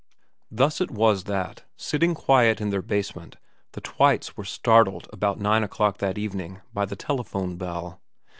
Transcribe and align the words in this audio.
Thus 0.49 0.81
it 0.81 0.89
was 0.89 1.25
that, 1.25 1.63
sitting 1.77 2.15
quiet 2.15 2.59
in 2.59 2.71
their 2.71 2.81
basement, 2.81 3.35
the 3.73 3.81
Twites 3.81 4.35
were 4.35 4.43
startled 4.43 5.07
about 5.13 5.39
nine 5.39 5.63
o'clock 5.63 5.99
that 5.99 6.17
evening 6.17 6.59
by 6.73 6.85
the 6.85 6.95
telephone 6.95 7.55
bell. 7.55 8.01